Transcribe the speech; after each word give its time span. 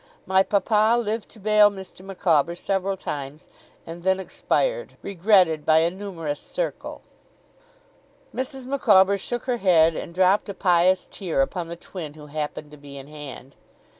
My 0.25 0.41
papa 0.41 0.97
lived 0.99 1.29
to 1.29 1.39
bail 1.39 1.69
Mr. 1.69 2.03
Micawber 2.03 2.55
several 2.55 2.97
times, 2.97 3.47
and 3.85 4.01
then 4.01 4.19
expired, 4.19 4.97
regretted 5.03 5.63
by 5.63 5.77
a 5.77 5.91
numerous 5.91 6.39
circle.' 6.39 7.03
Mrs. 8.33 8.65
Micawber 8.65 9.19
shook 9.19 9.43
her 9.43 9.57
head, 9.57 9.95
and 9.95 10.11
dropped 10.15 10.49
a 10.49 10.55
pious 10.55 11.07
tear 11.11 11.43
upon 11.43 11.67
the 11.67 11.75
twin 11.75 12.15
who 12.15 12.25
happened 12.25 12.71
to 12.71 12.77
be 12.77 12.97
in 12.97 13.09
hand. 13.09 13.55